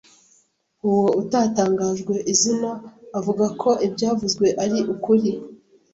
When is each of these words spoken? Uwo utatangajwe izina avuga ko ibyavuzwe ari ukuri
Uwo 0.87 1.05
utatangajwe 1.21 2.15
izina 2.33 2.71
avuga 3.17 3.45
ko 3.61 3.69
ibyavuzwe 3.87 4.45
ari 4.63 4.79
ukuri 4.93 5.31